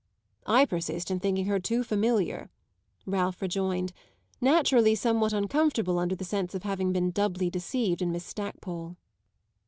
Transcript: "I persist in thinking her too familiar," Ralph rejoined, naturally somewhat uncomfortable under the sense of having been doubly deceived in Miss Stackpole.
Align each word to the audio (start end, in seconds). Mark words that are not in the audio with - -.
"I 0.47 0.65
persist 0.65 1.11
in 1.11 1.19
thinking 1.19 1.45
her 1.45 1.59
too 1.59 1.83
familiar," 1.83 2.49
Ralph 3.05 3.39
rejoined, 3.39 3.93
naturally 4.41 4.95
somewhat 4.95 5.31
uncomfortable 5.31 5.99
under 5.99 6.15
the 6.15 6.25
sense 6.25 6.55
of 6.55 6.63
having 6.63 6.91
been 6.91 7.11
doubly 7.11 7.51
deceived 7.51 8.01
in 8.01 8.11
Miss 8.11 8.25
Stackpole. 8.25 8.95